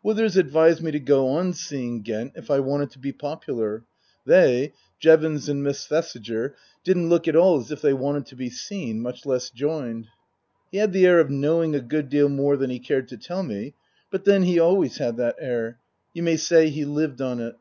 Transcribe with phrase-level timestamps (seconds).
[0.00, 3.82] Withers advised me to go on seeing Ghent if I wanted to be popular.
[4.24, 8.48] They Jevons and Miss Thesiger didn't look at all as if they wanted to be
[8.48, 10.06] seen, much less joined.
[10.70, 13.42] He had the air of knowing a good deal more than he cared to tell
[13.42, 13.74] me;
[14.08, 15.80] but then he always had that air;
[16.14, 17.56] you may say he lived on it.